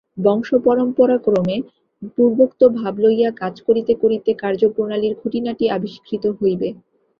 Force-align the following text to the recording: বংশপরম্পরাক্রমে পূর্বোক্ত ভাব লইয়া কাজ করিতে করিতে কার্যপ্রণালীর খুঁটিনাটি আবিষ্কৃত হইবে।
বংশপরম্পরাক্রমে 0.17 1.57
পূর্বোক্ত 2.15 2.61
ভাব 2.79 2.93
লইয়া 3.03 3.29
কাজ 3.41 3.55
করিতে 3.67 3.93
করিতে 4.01 4.31
কার্যপ্রণালীর 4.43 5.13
খুঁটিনাটি 5.21 5.65
আবিষ্কৃত 5.75 6.23
হইবে। 6.39 6.67